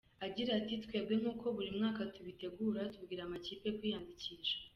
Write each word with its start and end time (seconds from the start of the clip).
Agira 0.25 0.51
ati 0.59 0.75
“Twebwe 0.83 1.13
nk’uko 1.21 1.45
buri 1.55 1.69
mwaka 1.77 2.01
tubitegura, 2.13 2.81
tubwira 2.93 3.21
amakipe 3.23 3.67
kwiyandikisha. 3.77 4.55